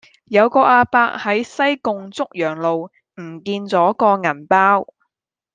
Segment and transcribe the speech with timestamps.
[0.25, 2.89] 有個亞伯喺西貢竹洋路
[3.21, 4.87] 唔見左個銀包